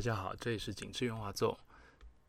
[0.00, 1.58] 大家好，这里是景致圆滑奏。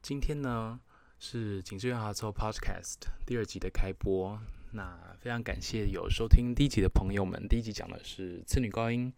[0.01, 0.77] 今天呢
[1.19, 4.37] 是景致圆滑奏 Podcast 第二集的开播。
[4.71, 7.47] 那非常感谢有收听第一集的朋友们。
[7.47, 9.13] 第一集讲的是次女高音，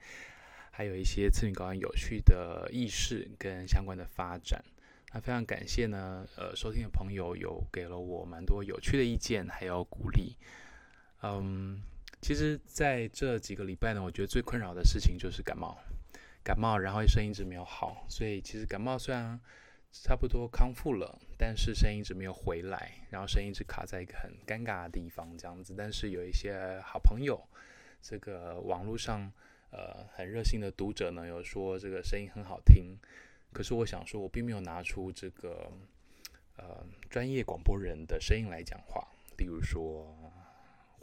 [0.70, 4.64] 还有一些次女高音有趣的意识跟相关的发展。
[5.12, 10.38] 那非常感谢呢，呃，收听的朋友有给了我蛮多有趣的意见，还有鼓励。
[11.24, 11.82] 嗯，
[12.22, 15.76] 其实在这几个礼拜呢，我觉得最困扰的事情就是感冒。
[16.44, 19.40] 感冒，然后声音一直没有好，所以其实感冒虽然
[19.92, 25.74] 差不多康复了，但是声音一直没有回来，然后声音一直卡在一个很尴尬的地方这样子。
[25.78, 27.42] 但是有一些好朋友，
[28.02, 29.32] 这个网络上
[29.72, 32.98] 呃很热心的读者呢，有说这个声音很好听。
[33.54, 35.72] 可是我想说，我并没有拿出这个
[36.58, 39.08] 呃专业广播人的声音来讲话，
[39.38, 40.14] 例如说。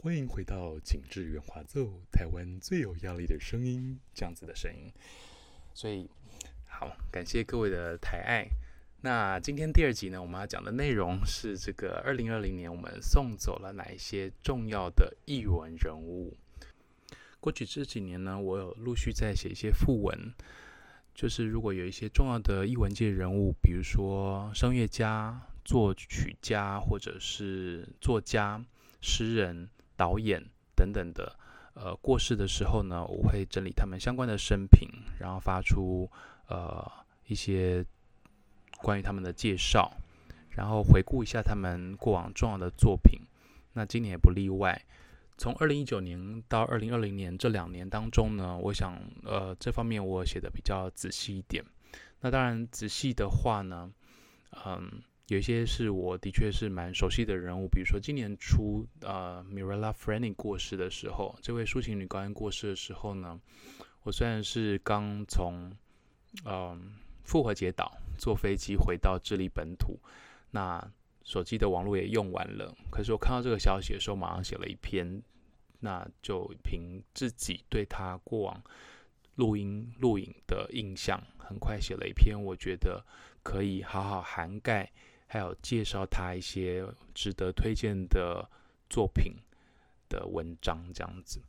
[0.03, 4.91] 欢迎回到景致圆滑奏，台湾最有压力的声音，这样子的声音。
[5.73, 6.09] 所以，
[6.65, 8.47] 好，感谢各位的抬爱。
[9.01, 16.37] 那今天第二集呢，我们要讲的内容是这个二零二零年我们送走了哪一些重要的艺文人物。
[17.39, 20.33] 过去这几年呢，我有陆续在写一些副文，
[21.15, 28.63] 就是如果有一些重要的艺文界人物，比如说声乐家、作曲家，或者是作家、
[29.01, 29.69] 诗人。
[29.97, 30.43] 导演
[30.75, 31.37] 等等的，
[31.73, 34.87] 呃，过世的时候呢，我会整理他们相关的生平，
[35.19, 36.09] 然后发出
[36.47, 36.85] 呃
[37.27, 37.85] 一些
[38.79, 39.91] 关于他们的介绍，
[40.49, 43.21] 然后回顾一下他们过往重要的作品。
[43.73, 44.81] 那今年也不例外。
[45.37, 51.63] 从二零一九年到二零二零年这两年当中呢，我想呃这方面我写的比较仔细一点。
[52.19, 53.91] 那当然仔细的话呢，
[54.65, 55.01] 嗯。
[55.31, 63.39] 有一些是我的确是蛮熟悉的人物，比如说今年初，呃，Mirella Freni 过世的时候，这位抒情女高音过世的时候呢，
[64.03, 65.71] 我虽然是刚从，
[66.43, 69.97] 嗯、复活节岛坐飞机回到智利本土，
[70.51, 70.85] 那
[71.23, 75.23] 手机的网络也用完了，可是我看到这个消息的时候，马上写了一篇，
[75.79, 78.61] 那就凭自己对她过往
[79.35, 83.01] 录音录影的印象，很快写了一篇，我觉得
[83.41, 84.91] 可以好好涵盖。
[85.31, 88.45] 还有介绍他一些值得推荐的
[88.89, 89.33] 作品
[90.09, 91.41] 的文章，这样子。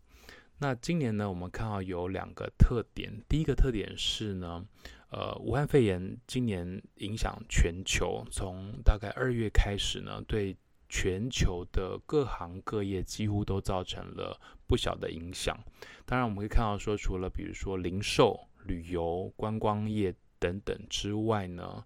[0.59, 3.13] 那今年呢，我们看到有两个特点。
[3.29, 4.65] 第一个特点是呢，
[5.11, 10.57] 呃，武汉肺炎今年影响全球，从大概二月开始呢，对
[10.89, 15.59] 全球的各行各业几乎都造成了不小的影响。
[16.07, 21.85] 当然，我们可以看到说，除了比如说零售、旅游、观光业等等之外呢，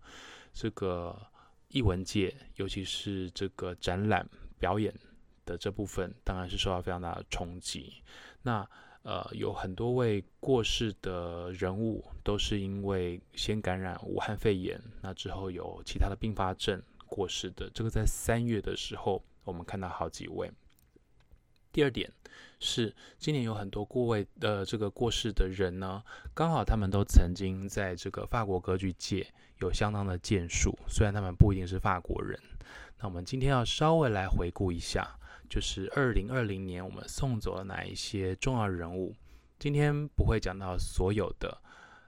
[0.53, 1.29] 这个。
[1.69, 4.29] 艺文界，尤其是这个展览
[4.59, 4.95] 表演
[5.45, 8.03] 的这部分，当然是受到非常大的冲击。
[8.43, 8.69] 那
[9.03, 17.71] 呃，有很多位过世的人物，都是因为先感染武汉肺炎，那之后有其他的并发症过世的。
[17.71, 20.51] 这个在三月的时候，我们看到好几位。
[21.77, 22.11] 第二点
[22.59, 29.27] 是，今年有很多过位的这个过世的人呢，刚好他们都曾经在这个法国歌剧界
[29.59, 32.41] 有相当的建树，虽然他们不一定是法国人。
[32.99, 35.19] 那我们今天要稍微来回顾一下，
[35.51, 39.15] 就是二零二零年我们送走了哪一些重要人物。
[39.59, 41.61] 今天不会讲到所有的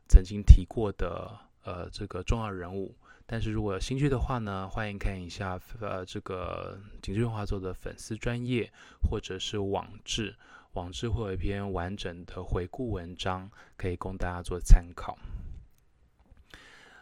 [0.08, 1.30] 曾经提过的
[1.64, 2.94] 呃这个重要人物。
[3.30, 8.72] 但是如果有兴趣的话呢，欢迎看一下呃这个景致圆滑奏的粉丝专业
[9.02, 10.34] 或者是网志，
[10.72, 15.18] 网志会有一篇完整的回顾文章，可以供大家做参考。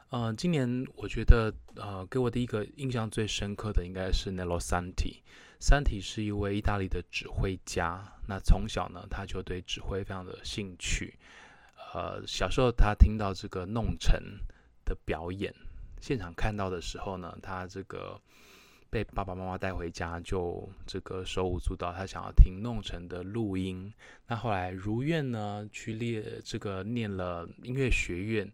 [0.08, 5.20] 呃，今年我觉得呃给我的一个印象最深刻的应该是 Nello Santi。
[5.60, 11.14] Santi 是一位意大利的指挥家，那从小呢他就对指挥非常的兴趣。
[11.94, 14.20] 呃，小时候他听到这个弄臣
[14.84, 15.54] 的表演。
[16.00, 18.20] 现场看到的时候呢，他这个
[18.88, 23.92] 被爸爸妈妈带回家，就这个手舞足蹈，他想要听弄成的录音。
[24.28, 28.50] 那后来如愿呢，去列这个念了音乐学院，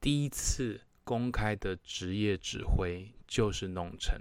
[0.00, 4.20] 第一次公开的职业指挥就是弄成。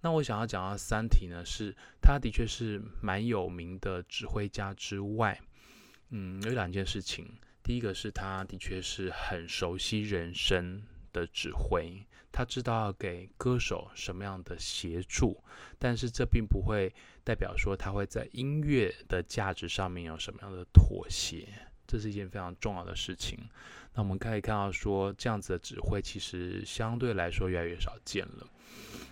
[0.00, 5.40] 那我想要讲到三体呢，是他的确是蛮有名的指挥家之外，
[6.10, 7.26] 嗯，有两件事情。
[7.62, 10.82] 第一个是他的确是很熟悉人声。
[11.18, 15.42] 的指挥，他知道要给歌手什么样的协助，
[15.78, 16.92] 但是这并不会
[17.24, 21.48] 代表说他会在音乐的价值上面有什么样的妥协，
[21.86, 23.38] 这是一件非常重要的事情。
[23.94, 28.46] 那我们可以看到说，这样子的指挥其实相对来说越来越少见了。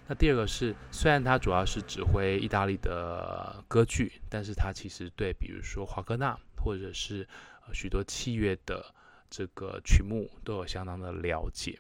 [0.07, 7.27] 那第二个是，虽然他主要是指挥意大利的歌剧，但是他其实对比如说华格纳或者是
[7.73, 8.95] 许多器乐的
[9.29, 11.77] 这个曲目都有相当的了解。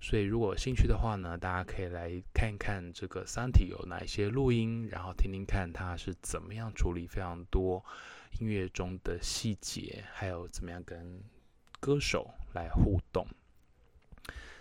[0.00, 7.84] 所以如果兴趣的话呢，大家可以来看看这个三体有哪一些录音，然后听听看他是怎么样处理非常多
[8.38, 11.22] 音乐中的细节，还有怎么样跟
[11.80, 13.26] 歌手来互动。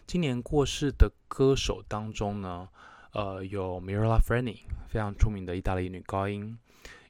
[0.05, 2.67] 今年过世的歌手当中呢，
[3.13, 6.57] 呃，有 Mirella Freni，非常出名的意大利女高音；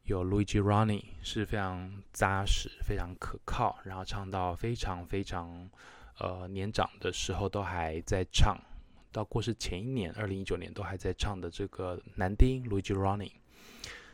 [0.03, 5.69] 有 Luigi Rani，是非常扎实、非常可靠，然后唱到非常非常
[6.19, 8.57] 呃年长的时候都还在唱，
[9.11, 13.31] 到过世前一年，二零一九年都还在唱的这个男低音 Luigi Roni。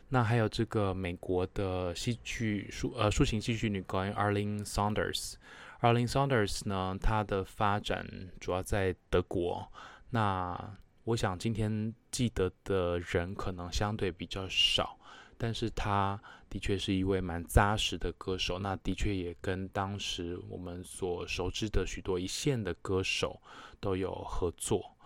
[0.08, 5.34] 那还有这个美国的戏剧抒呃抒情戏剧女高音 Arlene Saunders。
[5.80, 8.06] Arlene Saunders 呢，她的发展
[8.40, 9.70] 主要在德国。
[10.10, 14.96] 那我想今天记得的人可能相对比较少，
[15.36, 18.58] 但是她的确是一位蛮扎实的歌手。
[18.58, 23.40] 那的确也跟当时我们所熟知的许多一线的歌手
[23.80, 24.96] 都有合作。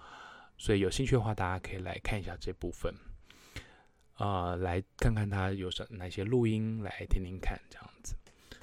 [0.58, 2.94] 所以有兴趣的话，大家可以来看一下这部分，
[4.18, 8.14] 呃，来看看他有什哪些录音，来听听看这样子。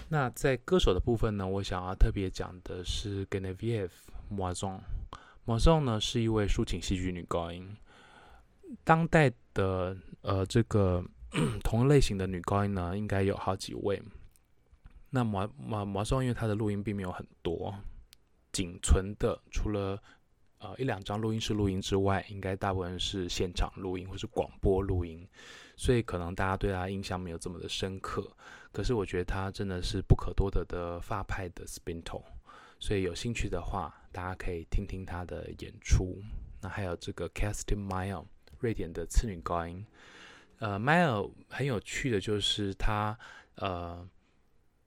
[0.09, 3.89] 那在歌手的部分呢，我想要特别讲的是 Genevieve
[4.31, 4.80] Moison。
[5.45, 7.75] Moison 呢是一位抒情戏剧女高音。
[8.83, 11.03] 当代的呃这个
[11.63, 14.01] 同类型的女高音呢，应该有好几位。
[15.09, 17.73] 那 Mo Mo Moison 因为她的录音并没有很多，
[18.51, 20.01] 仅存的除了
[20.59, 25.27] 呃一两张录音室录音之外，应该大部分是现场录音或是广播录音。
[25.75, 28.27] 所以可能大家对他印象没有这么的深刻，
[28.71, 32.23] 可是我觉得他真的是不可多得的发派的 spinto，
[32.79, 36.19] 所以有兴趣的话，大家可以听听他的演出。
[36.59, 38.25] 那还有这个 Kerstin Meyer，
[38.59, 39.85] 瑞典的次女高音。
[40.59, 43.18] 呃，Meyer 很有趣的就是他，
[43.56, 44.07] 呃，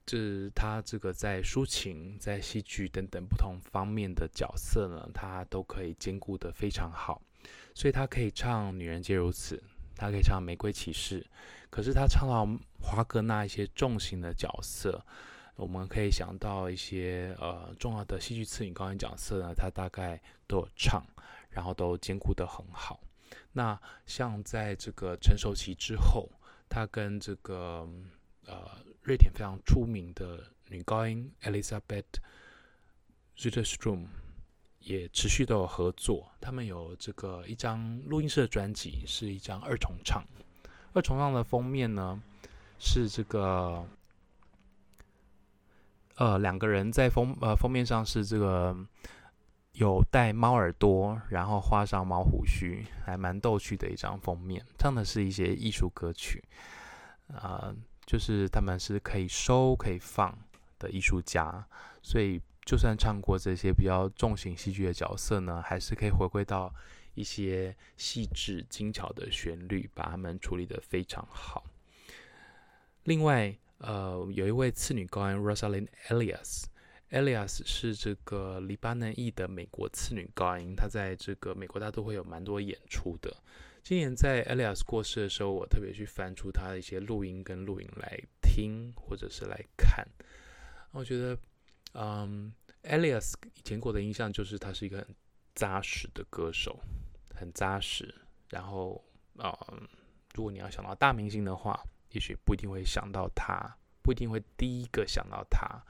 [0.04, 7.22] 就是他这个在抒情、在戏剧等等不同方面的角色呢，他都可以兼顾的非常好，
[7.74, 9.56] 所以他可以唱《女人皆如此》。
[9.96, 11.20] 他可以唱《玫瑰骑士》，
[11.68, 12.48] 可是他唱到
[12.80, 15.04] 华格纳一些重型的角色，
[15.56, 21.04] 我们可以想到一些呃重要的戏剧次女高音角色呢，他大概都有唱，
[21.50, 22.98] 然后都兼顾得很好。
[23.52, 26.28] 那像在这个成熟期之后，
[26.68, 27.88] 他跟这个
[28.46, 32.04] 呃瑞典非常出名的女高音 Elisabeth
[33.36, 34.06] Zetterstrom
[34.78, 40.24] 也持续都有合作，他们有这个一张录音室的专辑，是一张二重唱。
[40.92, 42.22] 二重唱的封面呢，
[42.78, 43.86] 是这个
[46.16, 48.76] 呃两个人在封呃封面上是这个
[49.72, 54.64] 有戴猫耳朵，然后画上猫胡须，还蛮逗趣的一张封面。
[54.78, 56.44] 唱的是一些艺术歌曲，
[57.28, 57.74] 啊、
[58.06, 60.38] 就是他们是可以收可以放
[60.78, 61.66] 的艺术家，
[62.02, 62.40] 所以。
[62.66, 66.72] 就算唱过这些比较重型戏剧的角色呢，还是可以回归到
[67.14, 71.64] 一些细致精巧的旋律，把它们处理得非常好。
[73.04, 76.64] 另外，呃，有一位次女高音 Rosalind Elias
[77.10, 83.36] Elias 是这个黎巴嫩裔的美国次女高音，她在这个美国大都会有蛮多演出的。
[83.82, 90.06] 今年在 Elias 过世的时候，我特别去翻出她的一些录音跟录影来听或者是来看，
[90.92, 91.36] 我觉得。
[91.94, 92.52] 嗯、
[92.84, 95.08] ，Elias 以前给我的印象就是他是一个很
[95.56, 96.78] 扎实的歌手，
[97.34, 98.14] 很扎实。
[98.48, 99.88] 然后，嗯，
[100.36, 105.82] 如果你要想到大明星的话，也许不一定会想到他，不一定会第一个想到他。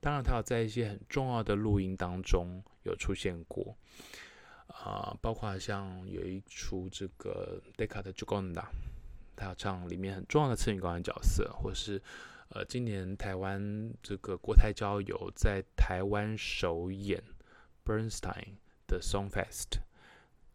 [0.00, 3.76] 当然，他有在一些很重要的录音当中有出现过，
[4.68, 8.52] 啊、包括像有一出这个《Decca da Gioconda》，
[9.34, 12.02] 他要唱里面很重要的次女高音角色，或是。
[12.50, 17.20] 呃，今年台湾这个国台交有在台湾首演
[17.84, 18.54] Bernstein
[18.86, 19.80] 的 Songfest。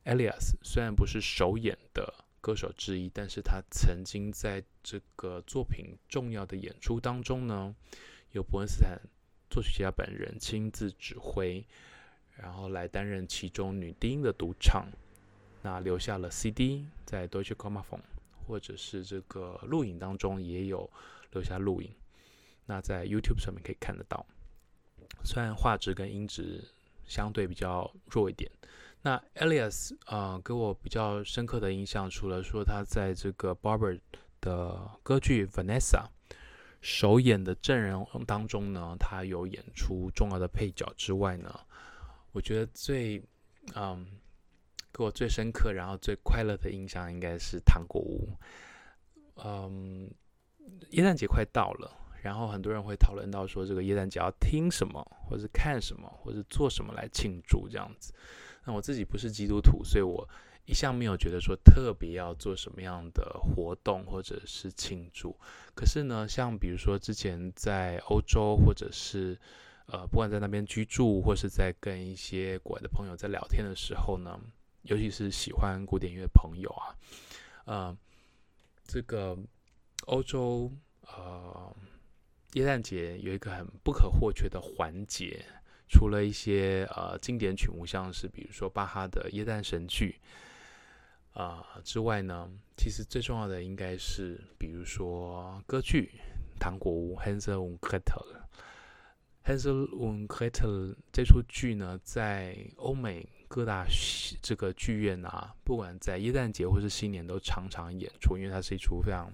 [0.05, 7.75] Elias 虽然不是首演的歌手之一，但是他曾经在这个作品重要的演出当中呢，
[8.31, 8.97] 由伯恩斯坦
[9.51, 11.63] 作曲家本人亲自指挥，
[12.35, 14.87] 然后来担任其中女低音的独唱。
[15.61, 18.01] 那留下了 CD 在 Deutsche Grammophon，
[18.47, 20.89] 或者是这个录影当中也有。
[21.33, 21.89] 留下录影，
[22.65, 24.25] 那在 YouTube 上面可以看得到。
[25.23, 26.61] 虽然画质跟音质
[27.05, 28.51] 相对比较弱一点，
[29.01, 33.97] 那 Elias 啊、呃，给我比较深刻的印象，除了说他在这个 Barber
[34.41, 36.03] 的歌剧 Vanessa
[36.81, 41.59] 首演的阵容当中呢，他有演出重要的配角之外呢，
[42.33, 43.23] 我觉得最
[43.75, 44.05] 嗯
[44.91, 48.37] 给我最深刻，然后最快乐的印象应该是糖果屋，
[49.35, 50.11] 嗯。
[50.91, 58.13] 耶诞节快到了，然后很多人会讨论到说，这个耶诞节要听什么，或者看什么，或者做什么来庆祝这样子。
[58.63, 60.27] 那我自己不是基督徒，所以我
[60.65, 65.35] 一向没有觉得说特别要做什么样的活动或者是庆祝。
[65.75, 69.37] 可是呢，像比如说之前在欧洲，或者是
[69.87, 74.39] 呃，不管在那边居住，或是在跟一些国外的朋友在聊天的时候呢，
[74.83, 76.95] 尤其是喜欢古典乐的朋友啊，
[77.65, 77.97] 呃，
[78.85, 79.37] 这个
[80.05, 80.71] 欧洲
[81.03, 81.75] 呃。
[82.55, 85.41] 耶诞节有一个很不可或缺的环节，
[85.87, 90.19] 除了一些呃经典曲目，像是比如说巴哈的《耶诞神剧》
[91.33, 96.11] 啊、之外呢，其实最重要的应该是比如说歌剧
[96.59, 98.25] 《糖果屋》（Hansel und Gretel）。
[99.49, 103.85] 《Hansel und Gretel 这出剧呢，在欧美各大
[104.41, 109.31] 这个剧院啊，不管在耶诞节或是新年都常常演出，因为它是一出非常。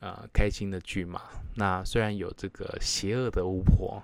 [0.00, 1.22] 呃，开心的剧嘛。
[1.54, 4.02] 那虽然有这个邪恶的巫婆，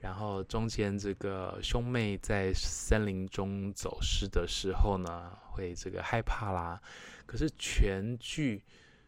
[0.00, 6.80] 然后中间这个兄妹在森林中走失的时候呢，会这个害怕啦。
[7.26, 8.62] 可是全剧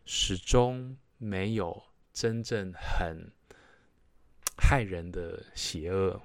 [0.05, 1.83] 始终没有
[2.13, 3.31] 真正很
[4.57, 6.21] 害人的邪恶。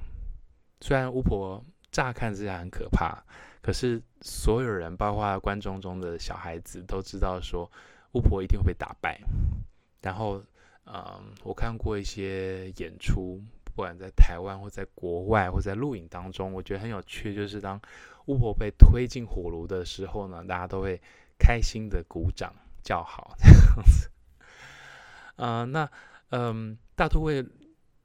[0.81, 3.23] 虽然巫婆乍看之下很可怕，
[3.61, 7.71] 可是所有人，包括观众中的小孩子，都知道说
[8.13, 9.19] 巫婆一定会被打败。
[10.01, 10.43] 然后，
[10.85, 13.41] 嗯，我看过一些演出，
[13.75, 17.79] 不管在台湾或在国外或在录影当中，我觉得很有趣，就是当
[18.27, 20.99] 巫婆被推进火炉的时候呢，大家都会
[21.37, 24.09] 开心的鼓掌叫好这样子。
[25.35, 25.91] 啊、那
[26.29, 27.45] 嗯，大都会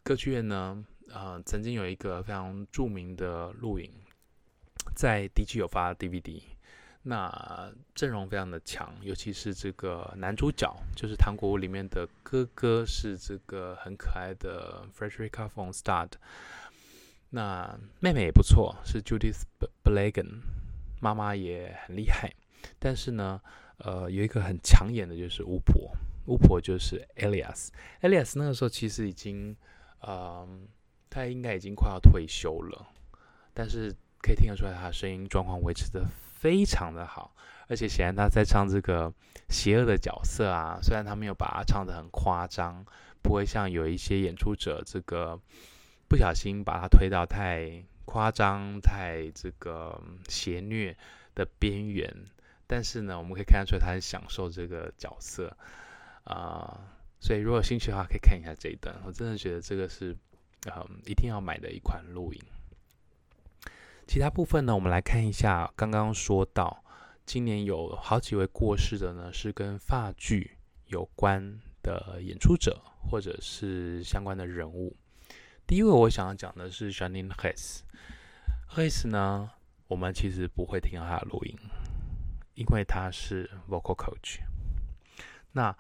[0.03, 3.89] 歌剧院呢，呃，曾经有一个非常著名的录影，
[4.97, 6.43] 在 DG 有发 DVD。
[7.03, 16.13] 那阵容非常的强，尤其是这个男主角，就是《糖果屋》里面的哥哥，是这个很可爱的 Frederica von Stade。
[17.31, 19.45] 那妹妹也不错，是 Judith
[19.83, 20.43] Balaguer，
[21.01, 22.31] 妈妈也很厉害。
[22.79, 23.41] 但是呢，
[23.79, 25.91] 呃，有一个很抢眼的，就是巫婆。
[26.27, 27.69] 巫婆就是 Elias。
[28.03, 29.57] Elias 那个时候其实已经，
[30.01, 30.47] 呃，
[31.09, 32.87] 他应该已经快要退休了，
[33.55, 33.91] 但是
[34.21, 36.05] 可以听得出来，他的声音状况维持的。
[36.41, 37.37] 非常的好，
[37.69, 39.13] 而且显然他在唱这个
[39.51, 42.83] 邪恶的角色啊，虽然他没有把它唱得很夸张，
[43.21, 45.39] 不会像有一些演出者这个
[46.09, 50.97] 不小心把它推到太夸张、太这个邪虐
[51.35, 52.11] 的边缘，
[52.67, 55.55] 但是呢，我们可以看得出来他很享受这个角色
[56.25, 56.81] 啊、
[57.21, 60.17] 所以如果有兴趣的话，可以看一下这一段，我真的觉得这个是
[60.67, 62.41] 嗯一定要买的一款录影。
[64.11, 65.73] 其他部分呢，我们来看一下。
[65.77, 66.83] 刚刚说到，
[67.25, 74.97] 今年有好几位过世的呢，是跟话剧有关的演出者或者是相关的人物。
[75.65, 77.83] 第一位我想要讲的是 Janine Hess。
[78.75, 79.49] Hess 呢，
[79.87, 81.57] 我们其实不会听到他的录音，
[82.55, 84.41] 因为他是 vocal coach。
[85.53, 85.73] 那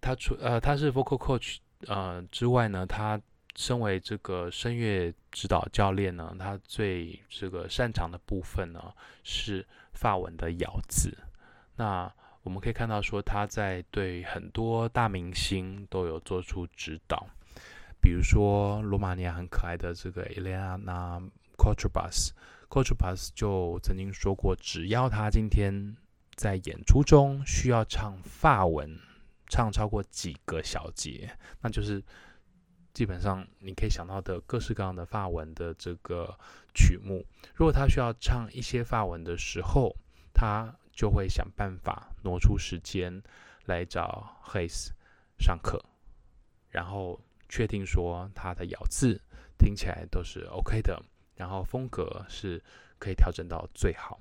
[0.00, 3.20] 他除呃他是 vocal coach 呃之外呢，他
[3.56, 8.92] 身为这个声乐指导教练呢，他最这个擅长的部分呢
[9.22, 11.16] 是法文的咬字。
[11.76, 17.28] 那我们可以看到说他在对很多大明星都有做出指导，
[18.00, 25.96] 比如说罗马尼亚很可爱的这个 Elena Cotrubas，Cotrubas 就曾经说过，只要他今天
[26.34, 28.98] 在演出中需要唱法文，
[29.48, 32.02] 唱超过几个小节，那就是。
[32.94, 36.38] 基本上你可以想到的各式各样的法文的这个
[36.72, 39.96] 曲目，如果他需要唱一些法文的时候，
[40.32, 43.20] 他就会想办法挪出时间
[43.64, 44.90] 来找 Hess
[45.40, 45.84] 上课，
[46.70, 49.20] 然后确定说他的咬字
[49.58, 51.02] 听起来都是 OK 的，
[51.34, 52.62] 然后风格是
[53.00, 54.20] 可以调整到最好。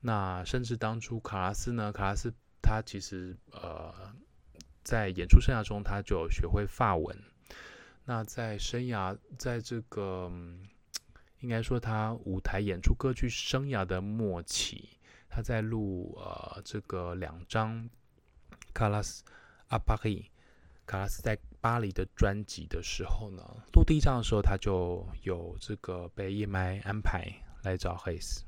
[0.00, 2.32] 那甚至当初卡拉斯呢，卡拉斯
[2.62, 3.92] 他其实呃
[4.84, 7.16] 在演出生涯中他就学会法文。
[8.08, 10.30] 那在生涯，在这个
[11.40, 14.90] 应该说他舞台演出歌剧生涯的末期，
[15.28, 17.90] 他在录呃这个两张
[18.72, 19.24] 卡拉斯
[19.70, 20.30] 阿巴里
[20.86, 23.42] 卡拉斯在巴黎的专辑的时候呢，
[23.74, 27.28] 录第一张的时候他就有这个被 EMI 安排
[27.64, 28.42] 来找 Hess，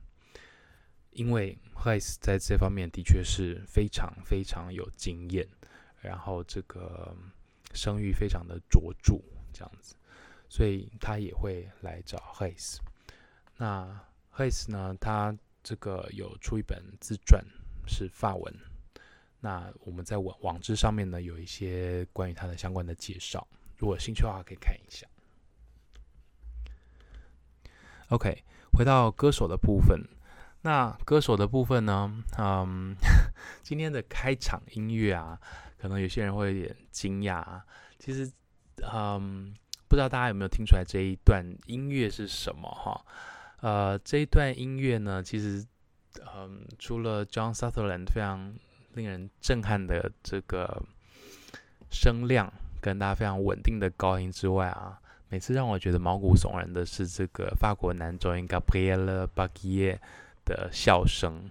[1.10, 5.48] 因为 Hess 在这方面的确是非常非常有经验，
[6.00, 7.12] 然后这个
[7.74, 9.20] 声誉非常的卓著。
[9.58, 9.96] 这样子，
[10.48, 12.76] 所以他也会来找 Hess。
[13.56, 14.00] 那
[14.36, 17.44] Hess 呢，他这个有出一本自传，
[17.88, 18.54] 是法文。
[19.40, 23.46] 那我们在网网志上面呢，有一些关于他的相关的介绍，
[23.76, 25.06] 如果有兴趣的话，可以看一下。
[28.10, 30.00] OK，回到歌手的部分。
[30.62, 32.24] 那歌手的部分呢？
[32.36, 32.94] 嗯，
[33.62, 35.40] 今天的开场音乐啊，
[35.78, 37.62] 可能有些人会有点惊讶。
[37.98, 38.30] 其实，
[38.92, 39.54] 嗯，
[39.88, 43.04] 不知道大家有没有听出来这一段音乐是什么哈？
[43.60, 45.66] 呃，这一段音乐呢，其实，
[46.36, 48.54] 嗯，除了 John Sutherland 非常
[48.94, 50.82] 令人震撼的这个
[51.90, 59.98] 声量跟大家非常稳定的高音之外啊，每次让我觉得毛骨悚然的是这个法国男中音 Gabriel Baguier
[60.44, 61.48] 的笑声，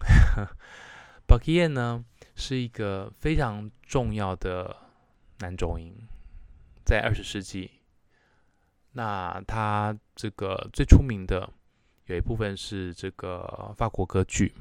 [1.28, 2.04] Baguier 呢
[2.36, 4.76] 是一个非常重要的
[5.40, 5.94] 男中音，
[6.88, 7.70] 在二十世纪，
[8.94, 11.52] 那他这个最出名的
[12.06, 14.54] 有一部分是这个法国歌剧，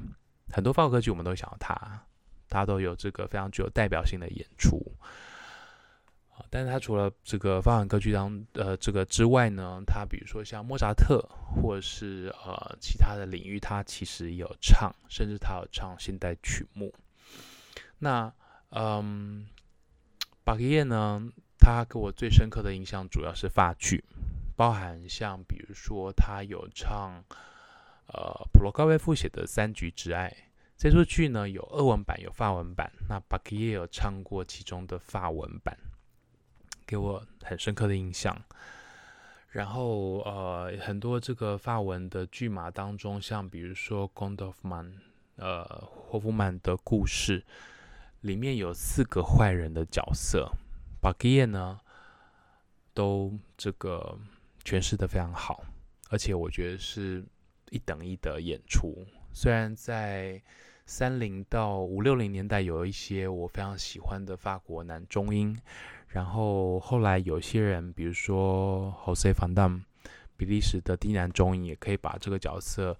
[0.51, 2.05] 很多法国歌剧我们都想到他，
[2.49, 4.91] 他都有这个非常具有代表性的演出。
[6.49, 16.93] 但是他除了这个法文歌剧当呃这个之外呢，他比如说像莫扎特或是呃其他的领域，他其实有唱，甚至他有唱现代曲目。
[17.99, 18.31] 那
[18.71, 19.47] 嗯，
[20.43, 21.25] 巴格耶呢，
[21.69, 24.01] 他给我最深刻的印象主要是法剧，
[24.55, 27.21] 包含像比如说他有唱
[28.07, 30.29] 呃普罗高菲夫写的《三局之爱》
[30.77, 35.77] 这出剧呢，有俄文版有法文版，那巴克耶有唱过其中的法文版。
[36.85, 38.41] 给我很深刻的印象，
[39.49, 44.85] 然后呃，很多这个法文的剧码当中，像比如说《Gondofman》
[45.35, 47.43] 呃，霍夫曼的故事
[48.21, 50.49] 里面有四个坏人的角色，
[51.01, 51.79] 巴基耶呢
[52.93, 54.17] 都这个
[54.63, 55.63] 诠释的非常好，
[56.09, 57.23] 而且我觉得是
[57.69, 59.05] 一等一的演出。
[59.31, 60.41] 虽然在
[60.85, 65.57] 三零到五六零年代有一些我非常喜欢的法国男中音。
[66.07, 69.81] 然后后来有些人，比如说 Jose Vandam，
[70.37, 72.97] 比利时的低男中音，也可以把这个角色，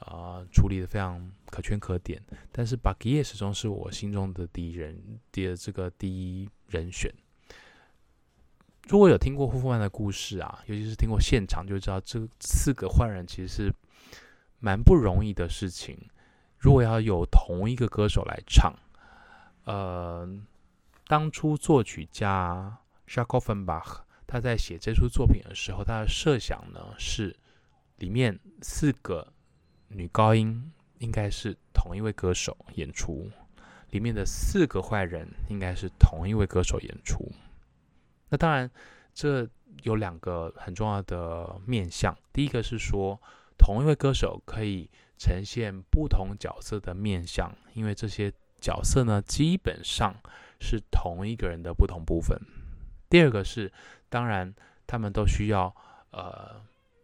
[0.00, 2.22] 呃，处理得非常可圈可点。
[2.52, 7.10] 但是巴吉耶始终是我心中的第一人，第这个第一人选。
[8.88, 13.74] 如果有听过霍夫曼的故事啊，尤其是听过现场，就知道这四个坏人其实是
[14.58, 15.98] 蛮不容易的事情。
[16.58, 18.74] 如果要有同一个歌手来唱，
[19.64, 20.28] 呃。
[21.08, 27.36] 当初作曲家 Shakoffenbach 他在写这出作品的时候，他的设想呢是
[27.96, 29.30] 里面四个
[29.88, 33.28] 女高音应该是同一位歌手演出，
[33.90, 37.30] 里面的四个坏人应该是同一位歌手演出。
[38.32, 38.68] 那当然，
[39.14, 39.46] 这
[39.84, 42.16] 有两个很重要的面向。
[42.32, 43.20] 第一个是说，
[43.56, 50.16] 同一位歌手可以呈现不同角色的面相，因为这些角色呢基本上。
[50.64, 52.40] 是同一个人的不同部分。
[53.10, 53.72] 第二个是，
[54.08, 54.54] 当然
[54.86, 55.74] 他们都需要
[56.12, 56.54] 呃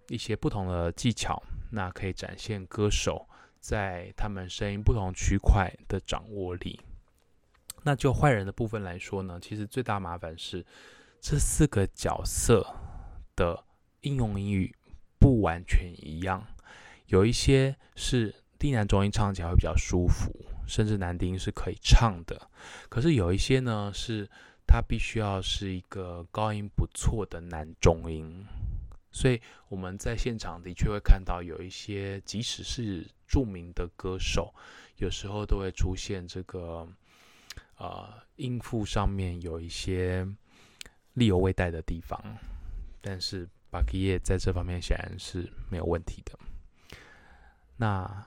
[0.06, 3.26] 一些不同的技巧，那可以展现歌手
[3.58, 6.78] 在他们声音不同区块的掌握力。
[7.82, 10.64] 那就坏人的部分来说呢，其实最大麻烦是
[11.20, 12.66] 这四个角色
[13.36, 13.64] 的
[14.02, 14.74] 应用音域
[15.18, 16.46] 不完全一样，
[17.06, 20.32] 有一些是低男中音唱起来会比较舒服。
[20.66, 22.50] 甚至男低音是可以唱的，
[22.90, 24.28] 可是有一些呢，是
[24.66, 28.46] 它必须要是一个高音不错的男中音，
[29.10, 34.52] 所以我们在现场的确会看到有一些，即使是著名的歌手，
[34.98, 36.86] 有时候都会出现这个，
[37.78, 40.28] 呃，音符上面有一些
[41.18, 42.22] 力有未逮的地方，
[43.00, 46.38] 但是巴基耶在这方面显然是没有问题的。
[47.76, 48.24] 那。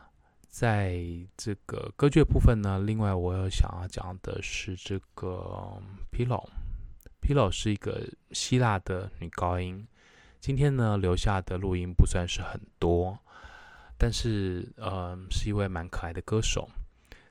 [0.53, 0.99] 在
[1.37, 9.87] 这个歌剧部分呢，另外我有想要讲的是这个 Pilot，Pilot 是一个希腊的女高音。
[10.41, 13.17] 今天呢留下的录音不算是很多，
[13.97, 16.69] 但是呃是一位蛮可爱的歌手。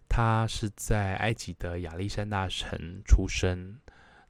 [0.08, 3.76] 她是在埃及的亚历山大城出生，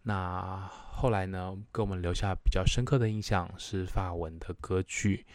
[0.02, 5.26] 那后来呢给我们留下比较深刻的印象是法文的歌剧，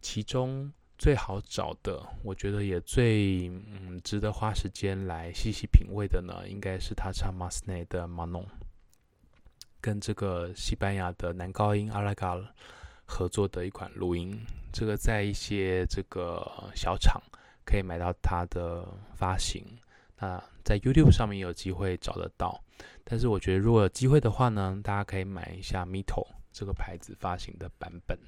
[0.00, 0.72] 其中。
[0.96, 8.42] 最好找的，我觉得也最嗯值得花时间来细细品味的呢，应该是他唱马斯内的《马农》，
[9.80, 12.38] 跟这个西班牙的男高音阿拉嘎
[13.04, 14.40] 合作的一款录音。
[14.72, 17.20] 这个在一些这个小厂
[17.66, 19.66] 可以买到他的发行，
[20.20, 22.63] 那在 YouTube 上面有机会找得到。
[23.04, 28.18] 但是我觉得如果有机会的话呢，大家可以买一下 Mito 这个牌子发行的版本。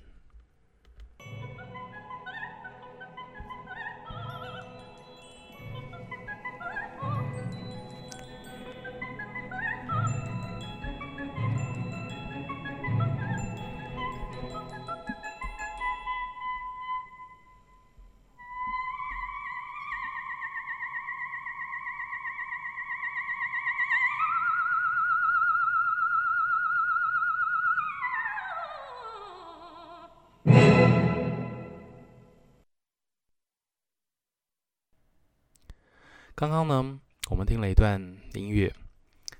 [36.37, 37.99] 刚刚呢，我们听了一段
[38.35, 38.70] 音乐，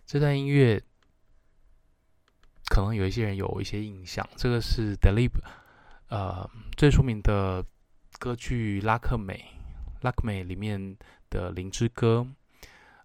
[0.07, 0.83] 这段音乐
[2.71, 5.39] 可能有一些人有一些印象，这个是 d e l i p
[6.09, 7.63] 呃最出名的
[8.19, 9.45] 歌剧《拉克美》，
[10.05, 10.97] 拉克美里面
[11.29, 12.27] 的《灵之歌》。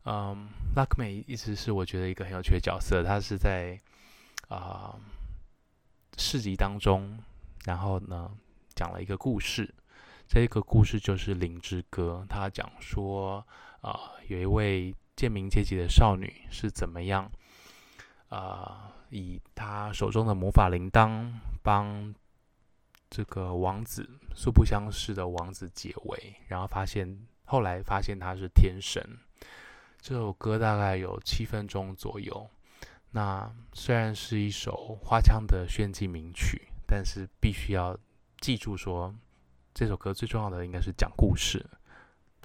[0.06, 3.78] 嗯，拉克美一直是我觉得一个很有趣的角色，他是在
[4.48, 5.00] 啊、呃、
[6.18, 7.20] 市集当中，
[7.66, 8.32] 然后呢
[8.74, 9.76] 讲了一个故事。
[10.34, 13.46] 这个故事就是《灵之歌》，他讲说
[13.82, 17.30] 啊、有一位贱民阶级的少女是怎么样
[18.30, 21.30] 啊、以她手中的魔法铃铛
[21.62, 22.16] 帮
[23.10, 29.06] 这个王子素不相识的王子解围，然后发现后来发现他是天神。
[30.00, 32.50] 这首歌大概有七分钟左右。
[33.10, 38.00] 那虽然是一首花腔的炫技名曲，但是必须要
[38.40, 39.14] 记住说，
[39.74, 41.66] 这首歌最重要的应该是讲故事。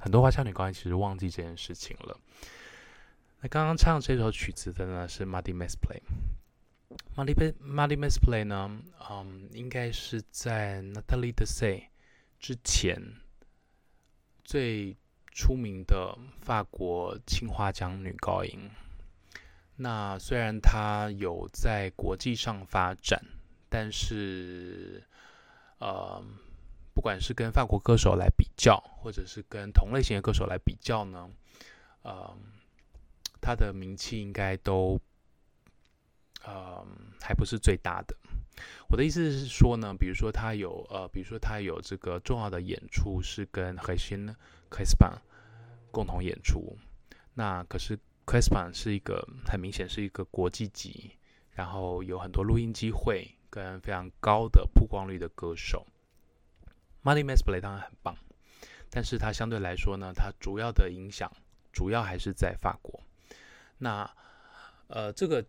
[0.00, 2.18] 很多花腔女高音其实忘记这件事情了。
[3.40, 6.00] 那刚刚唱这首曲子的呢是 Muddy Mesplay。
[7.16, 11.88] Muddy Muddy Mesplay 呢，嗯，应该是在 Natalie d e s a y
[12.38, 13.00] 之前
[14.44, 14.96] 最。
[15.38, 18.70] 出名的法国青花奖女高音，
[19.76, 23.22] 那虽然她有在国际上发展，
[23.68, 25.04] 但是，
[25.76, 26.24] 呃，
[26.96, 31.30] 不管是跟法国歌手来比较，或者是跟同类型的歌手来比较呢，
[32.00, 32.35] 呃，
[33.38, 34.98] 他的名气应该都，
[36.42, 36.82] 呃，
[37.20, 38.16] 还不是最大的。
[38.88, 44.35] 我的意思是说呢，比如说他有，呃，比如说他有这个重要的演出是跟海星。
[44.68, 45.20] Crespin
[45.92, 46.76] 共同演出，
[47.35, 47.94] 那可是
[48.26, 51.12] c r i s p a n 是一个很明显是一个国际级，
[51.52, 55.87] 然后有很多录音机会跟非常高的曝光率的歌手。
[57.07, 58.16] Money m a s Play 当然很棒，
[58.90, 61.31] 但是他相对来说呢，他主要的影响
[61.73, 63.01] 主要还是在法国。
[63.79, 64.11] 那
[64.88, 65.45] 呃，这个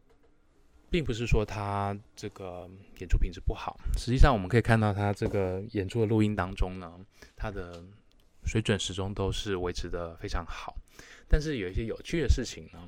[0.91, 6.93] 并不是说他这个演出品质不好，实际上我们可以看到他这个演出的录音当中呢，
[7.35, 7.83] 他的。
[8.45, 10.73] 水准始终都是维持得非常好，
[11.27, 12.79] 但是有一些有趣的事情呢，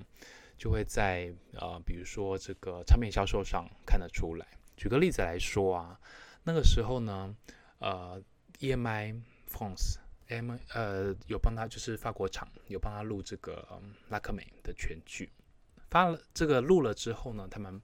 [0.57, 4.47] 就会在呃，比如说这个唱片销售上看得出来。
[4.77, 5.99] 举个例子来说啊，
[6.45, 7.35] 那个时候呢，
[7.79, 8.23] 呃
[8.59, 15.31] ，EMI France M 呃有帮他就是法国厂有帮他录这个、嗯、拉克美的全剧，
[15.89, 17.81] 发了这个录了之后呢，他们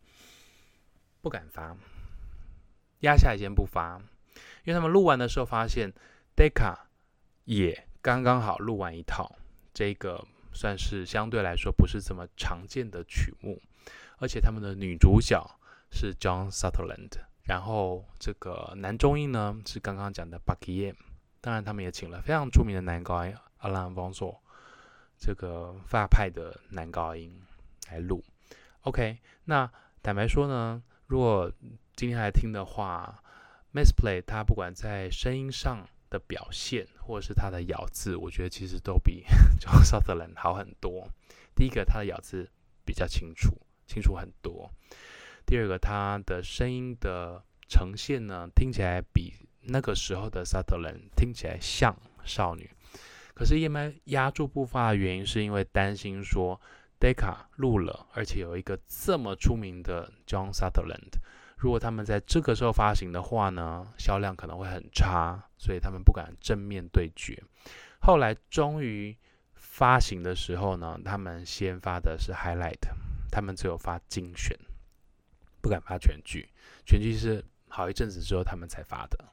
[1.22, 1.76] 不敢发，
[3.00, 4.00] 压下来先不发，
[4.64, 5.92] 因为他们录完的时候发现
[6.36, 6.76] Deca。
[7.46, 9.36] 也刚刚好录完一套，
[9.72, 13.62] 这个算是相对来说不是这么常见的曲目，
[14.18, 15.40] 而且他们的女主角
[15.92, 17.12] 是 John Sutherland，
[17.46, 20.94] 然后这个男中音呢是刚刚讲的 Bacquier，
[21.42, 24.42] 当然他们也请了非常著名的男高音 Alain v o n s o
[25.18, 27.42] 这个法派的男高音
[27.90, 28.24] 来录。
[28.82, 29.72] OK，那
[30.04, 31.52] 坦白说呢，如果
[31.96, 33.24] 今天来听的话
[33.74, 35.88] ，Misplay 他不管在声音上。
[36.08, 39.26] 的表现，或者是他的咬字，我觉得其实都比
[39.60, 41.10] John Sutherland 好很多。
[41.56, 42.48] 第一个，他的咬字
[42.86, 44.70] 比较清楚，清楚很多；
[45.46, 52.70] 第二个，他的声音的呈现呢，听起来比那个时候的 Sutherland 听起来像少女。
[53.34, 56.60] 可是叶麦压住不发的原因，是因为担心说
[57.00, 61.20] Decca 录了，而且有一个这么出名的 John Sutherland。
[61.58, 67.42] 如果他们在这个时候发行的话呢，销量可能会很差，所以他们不敢正面对决。
[68.00, 69.16] 后来终于
[69.54, 72.88] 发行的时候呢，他们先发的是 Highlight，
[73.32, 74.58] 他们只有发精选，
[75.66, 76.48] 不敢发全剧。
[76.86, 79.26] 全剧是好一阵子之后他们才发的。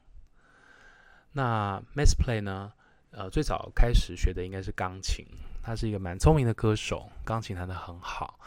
[1.31, 2.73] 那 Mesplay 呢？
[3.11, 5.23] 呃，最早开始学的应该是钢琴，
[5.61, 8.39] 他是一个蛮聪明的歌手，钢琴弹得很好。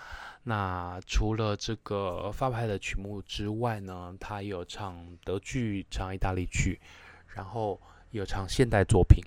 [0.42, 6.80] 那除了这个发牌的曲目之外呢，他也有唱德剧、唱意大利剧，
[7.28, 9.22] 然后有唱现代作品。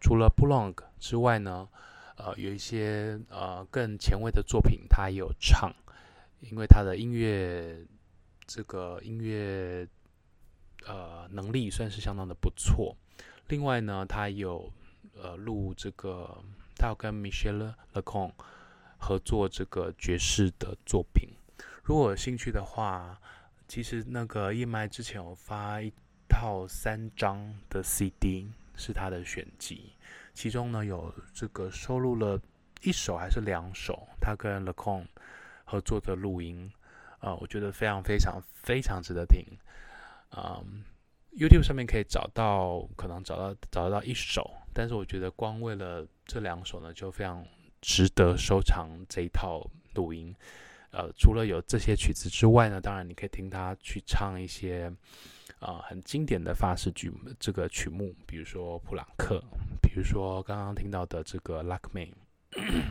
[0.00, 1.68] 除了布朗克之外呢，
[2.16, 5.72] 呃，有一些呃更前卫的作品他也有唱，
[6.40, 7.84] 因为他的音乐
[8.46, 9.86] 这个音乐
[10.86, 12.96] 呃能力算是相当的不错。
[13.48, 14.72] 另外呢，他有
[15.14, 16.42] 呃录这个，
[16.76, 18.32] 他有跟 Michel Legrand
[18.98, 21.28] 合作这个爵士的作品，
[21.82, 23.20] 如果有兴趣的话，
[23.68, 25.92] 其实那个 EMI 之前有发一
[26.28, 29.92] 套三张的 CD，是他的选集，
[30.34, 32.40] 其中呢有这个收录了
[32.82, 35.06] 一首还是两首他跟 Legrand
[35.66, 36.72] 合作的录音，
[37.18, 39.44] 啊、呃，我觉得非常非常非常值得听，
[40.30, 40.84] 嗯
[41.36, 47.44] ，YouTube 上面可以找到，可能找到找得到一首但是我觉得光为了这两首呢，就非常
[47.82, 50.34] 值得收藏这一套录音。
[50.92, 54.90] 呃，除了有这些曲子之外呢，当然你可以听他去唱一些
[55.58, 59.42] 啊、很经典的法式曲这个曲目，比如说普朗克，
[59.80, 62.12] 比如说刚刚听到的这个拉克梅，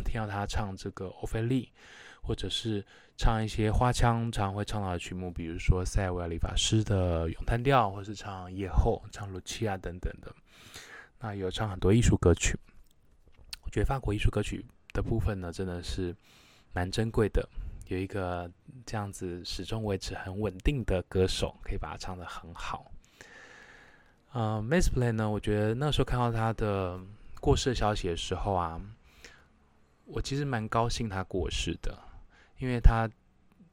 [0.04, 1.72] 听到他唱这个欧菲利，
[2.26, 2.84] 或者是
[3.16, 10.34] 唱一些花腔常会唱到的曲目，比如说塞维尔理发师的咏叹调，或是唱夜后、唱露琪亚等等的。
[11.20, 12.58] 那有唱很多艺术歌曲，
[13.64, 16.16] 我觉得法国艺术歌曲的部分呢，真的是
[16.74, 17.48] 蛮珍贵的。
[17.88, 18.52] 有一个
[18.84, 22.92] 这样子始终维持很稳定的歌手，可以把它唱得很好。
[24.32, 27.00] 呃，Max Planck 呢，我觉得那时候看到他的
[27.40, 28.82] 过世的消息的时候啊，
[30.06, 31.98] 我其实蛮高兴他过世的，
[32.66, 33.10] 因为他，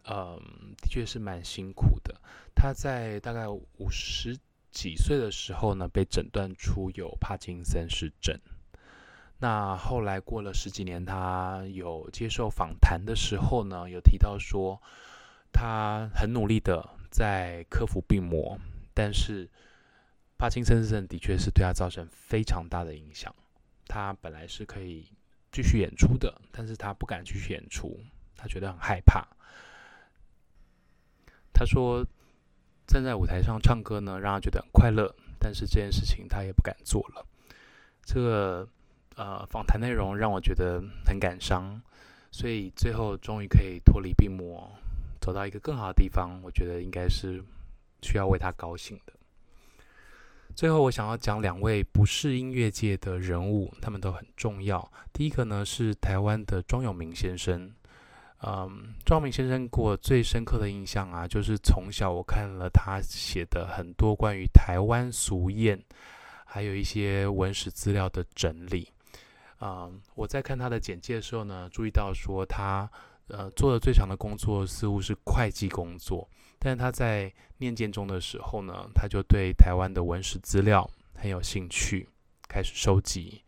[0.05, 2.15] 嗯，的确是蛮辛苦的。
[2.55, 4.39] 他在大概五十。
[4.73, 8.35] 几岁的时候呢，被诊断出有帕金森氏症。
[9.39, 14.81] 那后来过了十几年，他有接受访谈的时候呢，有提到说，
[15.53, 18.59] 他很努力的在克服病魔，
[18.95, 19.47] 但是
[20.39, 23.31] 帕金森症的确是对他造成非常大的影响。
[23.87, 25.07] 他本来是可以
[25.51, 28.01] 继续演出的，但是他不敢继续演出，
[28.43, 29.25] 他觉得很害怕。
[31.55, 32.05] 他说。
[32.85, 37.25] 站在舞台上唱歌呢，让他觉得很快乐，但是这件事情他也不敢做了。
[38.05, 38.69] 这个
[39.15, 41.81] 呃访谈内容让我觉得很感伤，
[42.31, 44.69] 所以最后终于可以脱离病魔，
[45.23, 47.43] 走到一个更好的地方，我觉得应该是
[48.03, 49.13] 需要为他高兴的。
[50.55, 54.93] 最后，我想要讲两位不是音乐界的人物，他们都很重要。
[55.13, 57.73] 第一个呢是台湾的庄永明先生。
[58.45, 65.81] 嗯，庄明先生给我最深刻的印象啊，就是从小我看了他写的很多关于台湾俗谚，
[66.45, 68.91] 还有一些文史资料的整理。
[69.61, 72.91] 嗯，我在看他的简介的时候呢，注意到说他
[73.29, 76.29] 呃做的最长的工作似乎是会计工作，
[76.59, 82.09] 但是他在念建中的时候呢，他就对台湾的文史资料很有兴趣，
[82.49, 83.41] 开始收集。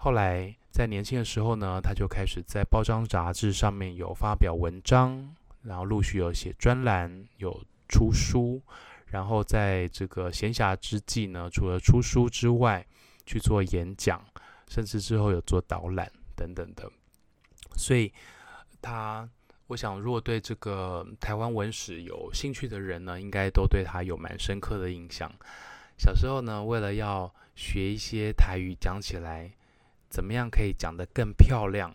[0.00, 8.62] 后来在年轻的时候呢，他就开始在报章杂志上面有发表文章，然后陆续有写专栏，有出书，
[9.06, 12.86] 然后在这个闲暇之际呢，除了出书之外，
[13.26, 14.24] 去做演讲，
[14.68, 16.88] 甚至之后有做导览等等的。
[17.74, 18.12] 所以
[18.80, 19.28] 他，
[19.66, 25.28] 我想如果对这个台湾文史有兴趣的人呢，应该都对他有蛮深刻的印象。
[25.98, 29.50] 小时候呢，为了要学一些台语讲起来。
[30.08, 31.94] 怎么样可以讲得更漂亮？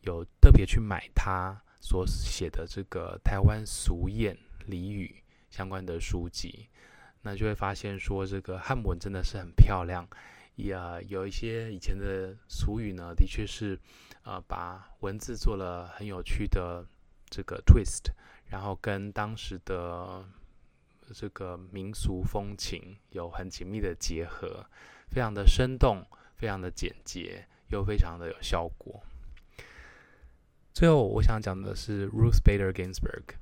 [0.00, 4.36] 有特别去买他所写的这个台湾俗谚
[4.68, 6.68] 俚语相关的书籍，
[7.22, 10.04] 那就会发现说这个汉文真的是很漂亮。
[10.56, 13.78] 也有一些以前的俗语呢，的确是
[14.24, 16.84] 呃把文字做了很有趣的
[17.30, 18.10] 这个 twist，
[18.50, 20.24] 然后跟当时的
[21.14, 24.66] 这个民俗风情有很紧密的结合，
[25.08, 26.04] 非常的生动。
[26.42, 29.00] 非常的简洁，又非常的有效果。
[30.74, 33.36] 最后，我想讲的是 Ruth Bader Ginsburg。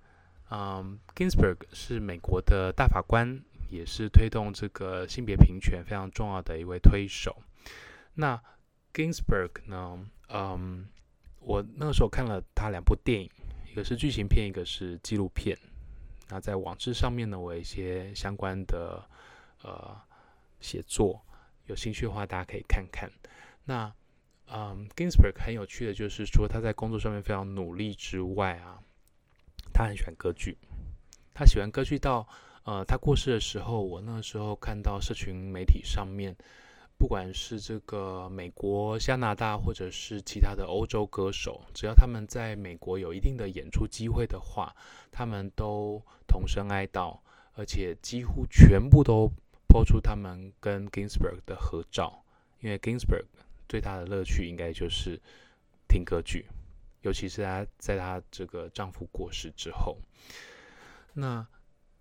[0.50, 7.34] 嗯，Ginsburg 是美国的大法官，也是推动这个性别平权非常重要的一位推手。
[8.12, 8.38] 那
[8.92, 10.06] Ginsburg 呢？
[10.28, 10.86] 嗯，
[11.38, 13.30] 我那个时候看了他两部电影，
[13.72, 15.56] 一个是剧情片，一个是纪录片。
[16.28, 19.02] 那在网志上面呢，我有一些相关的
[19.62, 19.98] 呃
[20.60, 21.24] 写作。
[21.66, 23.10] 有兴趣的话，大家可以看看。
[23.64, 23.92] 那，
[24.46, 28.80] 嗯，Ginsburg 很有趣的就是说，他在工作上面非常努力之外啊，
[29.72, 30.58] 他很喜欢歌剧。
[31.32, 32.26] 他喜欢歌剧到，
[32.64, 36.34] 呃，他过世的时候，我那时候看到社群媒体上面，
[36.98, 44.74] 不管是这个美国、加拿大，或者是其他的欧洲歌手，只要他们在美国有一定的演出机会的话，
[45.12, 47.18] 他们都同声哀悼，
[47.54, 49.30] 而且几乎全部都。
[49.70, 52.24] 抛出他们跟 Ginsburg 的合照，
[52.58, 53.24] 因为 Ginsburg
[53.68, 55.16] 最大的乐趣应该就是
[55.86, 56.46] 听歌剧，
[57.02, 59.96] 尤其是她在她这个丈夫过世之后。
[61.14, 61.46] 那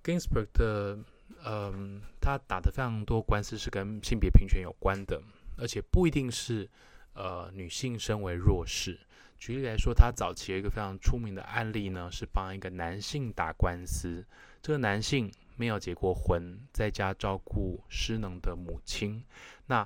[0.04, 0.98] Ginsburg 的，
[1.46, 5.22] 嗯，她打的非常多官司是跟性别平权有关的，
[5.56, 6.68] 而且不一定是
[7.14, 9.00] 呃女性身为弱势。
[9.38, 14.26] 举例来说，她早期有一个非常出名的案例呢，是帮一个男性打官司，
[14.64, 15.32] 这个男性。
[15.60, 19.22] 没有结过婚，在家照顾失能的母亲。
[19.68, 19.86] 那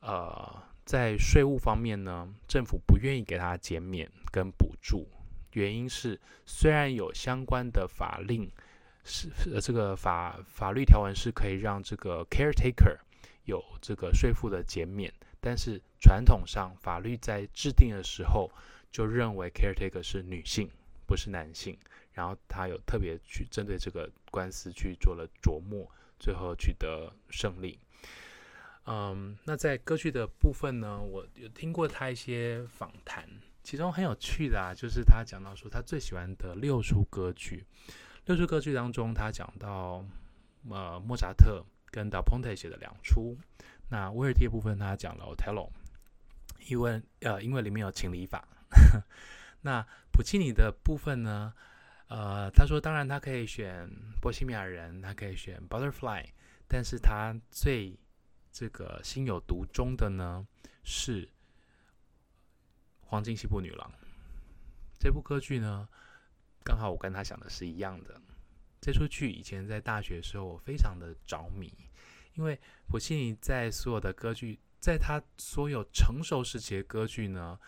[0.00, 5.08] 呃，在税务方面呢，政府不愿意给他减免跟补助，
[5.54, 8.46] 原因是虽然有相关的法令，
[9.04, 12.98] 是呃这个法法律条文是可以让这个 caretaker
[13.44, 18.50] 有这个税负的减免，但是传统上法律在制定的时候
[18.92, 20.68] 就认为 caretaker 是女性，
[21.06, 21.76] 不是男性。
[22.16, 25.86] 然后他有特别去针对这个官司去做了琢磨，
[26.18, 27.78] 最后取得胜利。
[28.86, 33.28] 嗯，那在歌剧的部分呢，我有听过他一些访谈，
[33.62, 37.66] 其中很有趣的啊，就是他讲到说他最喜欢的六出歌剧。
[38.24, 40.02] 六出歌剧当中，他讲到
[40.70, 43.36] 呃莫扎特跟 Da Ponte 写的两出。
[43.90, 45.68] 那威尔第的部分，他讲了 Otello，
[46.66, 48.48] 因为呃因为里面有情理法。
[49.60, 51.52] 那普契尼的部分呢？
[52.08, 53.90] 呃，他说，当然他可以选
[54.20, 56.24] 波西米亚人，他可以选 Butterfly，
[56.68, 57.98] 但是他最
[58.52, 60.46] 这个心有独钟的呢
[60.84, 61.28] 是
[63.00, 63.92] 黄金西部女郎。
[65.00, 65.88] 这部歌剧呢，
[66.62, 68.20] 刚好我跟他想的是一样的。
[68.80, 71.72] 这出剧以前在大学的时候我非常的着迷，
[72.34, 77.58] 因为普契尼在所有的歌剧，在他所有成熟时期的歌剧呢，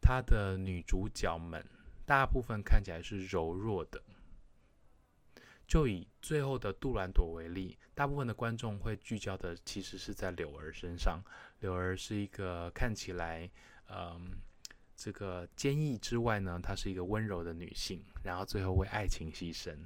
[0.00, 1.66] 他的女主角们。
[2.08, 4.02] 大部分看起来是柔弱的，
[5.66, 11.22] 就以最后的杜兰朵为例，大部分的观众会聚焦的其实是在柳儿身上。
[11.60, 13.50] 柳儿是一个看起来，
[13.90, 14.30] 嗯，
[14.96, 19.76] 这个坚毅之外呢，她是一个温柔的女性，然后最后为爱情牺牲。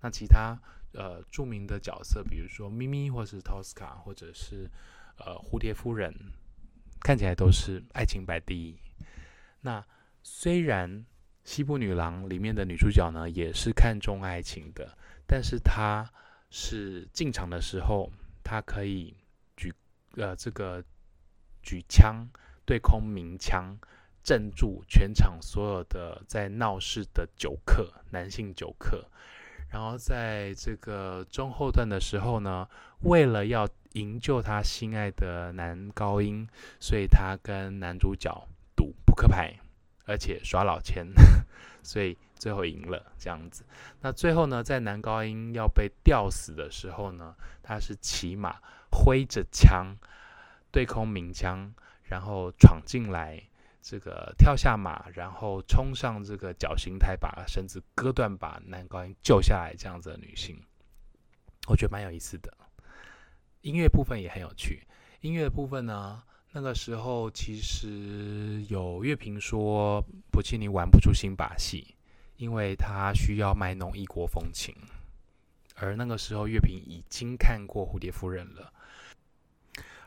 [0.00, 0.56] 那其他
[0.92, 4.70] 呃著名的角色，比如说咪咪，或是托斯卡，或者是
[5.18, 6.14] 呃蝴蝶夫人，
[7.00, 8.78] 看起来都是爱情摆第一。
[9.62, 9.84] 那
[10.22, 11.04] 虽然
[11.46, 16.04] 西部女郎里面的女主角呢，也是看重爱情的，但是她
[16.50, 18.10] 是进场的时候，
[18.42, 19.14] 她可以
[19.56, 19.72] 举
[20.16, 20.82] 呃这个
[21.62, 22.26] 举枪
[22.64, 23.78] 对空鸣枪，
[24.24, 29.08] 镇住全场所有的在闹事的酒客，男性酒客。
[29.70, 32.68] 然后在这个中后段的时候呢，
[33.02, 36.48] 为了要营救她心爱的男高音，
[36.80, 39.54] 所以她跟男主角赌扑克牌。
[40.06, 41.06] 而且耍老千，
[41.82, 43.64] 所以最后赢了这样子。
[44.00, 48.56] 那最后呢，在男高音要被吊死的时候呢，他是骑马
[48.90, 49.96] 挥着枪
[50.70, 53.42] 对空鸣枪，然后闯进来，
[53.82, 59.74] 这个跳下马，然后冲上这个绞刑台，把绳子割断，把男高音救下来。
[59.76, 60.60] 这样子的女性，
[61.68, 62.52] 我觉得蛮有意思的。
[63.62, 64.86] 音乐部分也很有趣。
[65.20, 66.22] 音乐部分呢？
[66.56, 71.94] 那个时候，其实有乐评说，普契尼玩不出新把戏，
[72.38, 74.74] 因为他需要卖弄异国风情。
[75.74, 78.72] 而那个时候，乐评已经看过《蝴蝶夫人》了。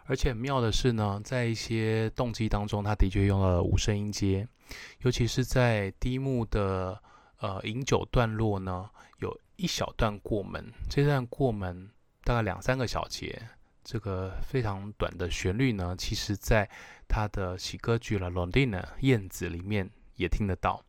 [0.05, 4.47] 而且妙的是呢，在一些动机当中，他的确用了五声音阶，
[5.03, 6.99] 尤其是在第一幕的
[7.41, 11.91] 呃饮酒段落呢，有一小段过门，这段过门
[12.23, 13.39] 大概两三个小节。
[13.91, 16.69] 这个非常短的旋律呢，其实在
[17.07, 20.85] 他的喜歌剧了《Londina》燕子里面也听得到。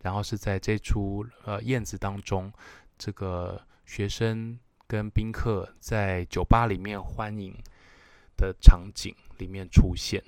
[0.00, 2.52] 然后是在这出呃燕子当中，
[2.98, 7.54] 这个学生跟宾客在酒吧里面欢迎
[8.36, 10.20] 的场景里面出现。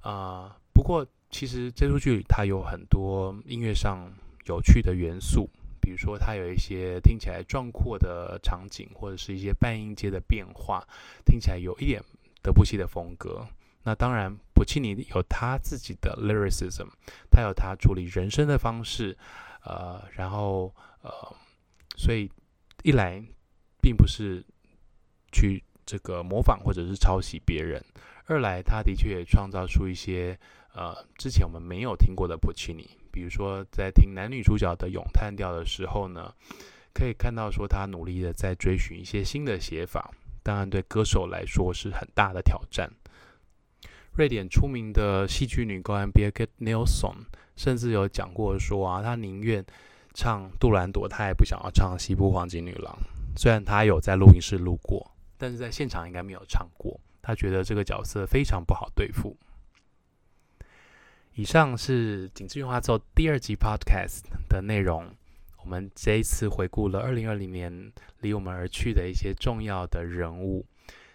[0.00, 4.12] 啊、不过其实这出剧它有很多音乐上
[4.44, 5.48] 有趣的元素。
[5.80, 10.86] 比如说，它有一些听起来壮阔的场景，或者是一些半音阶的变化，
[11.24, 12.02] 听起来有一点
[12.42, 13.46] 德布西的风格。
[13.82, 16.88] 那当然，普契尼有他自己的 lyricism，
[17.30, 19.16] 他有他处理人声的方式，
[19.64, 21.10] 呃，然后呃，
[21.96, 22.30] 所以
[22.82, 23.24] 一来
[23.80, 24.44] 并不是
[25.32, 27.82] 去这个模仿或者是抄袭别人，
[28.26, 30.38] 二来他的确也创造出一些
[30.74, 32.86] 呃之前我们没有听过的普契尼。
[33.12, 36.32] 比如说，在听男女主角的咏叹调的时候呢，
[36.92, 40.10] 可以看到说他努力的在追寻一些新的写法。
[40.42, 42.90] 当然，对歌手来说是很大的挑战。
[44.12, 47.14] 瑞典出名的戏剧女高音 Birgit Nilsson
[47.56, 49.64] 甚至有讲过说啊，她宁愿
[50.14, 52.98] 唱杜兰朵，她也不想要唱西部黄金女郎。
[53.36, 56.98] 虽然她有在录音室录过，但是在现场应该没有唱过。
[57.22, 59.36] 她觉得这个角色非常不好对付。
[61.40, 65.10] 以上是《景致圆滑奏》第二集 Podcast 的内容。
[65.56, 67.72] 我们这一次回顾了二零二零年
[68.18, 70.66] 离我们而去的一些重要的人物，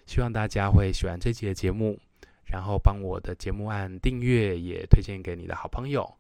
[0.08, 2.00] 希望大家会喜欢这集的节目，
[2.44, 6.12] 然后帮我的节目按订阅，也推荐给你的好朋友。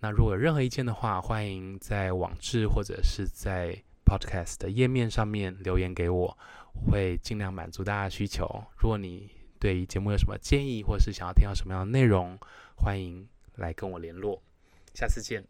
[0.00, 6.36] 那如果有任何意见的话，欢迎在网志或者是在 Podcast 的页面上面留言给我，
[6.72, 8.64] 我会尽量满足大家的需求。
[8.76, 9.30] 如果你
[9.60, 12.36] 对于节目有什么建议，或是想要听到什么样的内容，
[12.74, 13.24] 欢迎。
[13.56, 14.42] 来跟我联络，
[14.94, 15.44] 下次见。